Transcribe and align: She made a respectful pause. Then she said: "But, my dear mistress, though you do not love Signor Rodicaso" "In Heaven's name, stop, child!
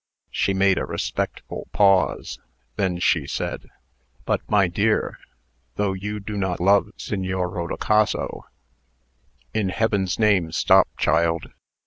She 0.31 0.55
made 0.55 0.79
a 0.79 0.85
respectful 0.85 1.67
pause. 1.73 2.39
Then 2.75 2.97
she 2.97 3.27
said: 3.27 3.69
"But, 4.25 4.41
my 4.49 4.67
dear 4.67 5.11
mistress, 5.19 5.27
though 5.75 5.93
you 5.93 6.19
do 6.19 6.37
not 6.37 6.59
love 6.59 6.89
Signor 6.97 7.47
Rodicaso" 7.47 8.45
"In 9.53 9.69
Heaven's 9.69 10.17
name, 10.17 10.51
stop, 10.53 10.87
child! 10.97 11.51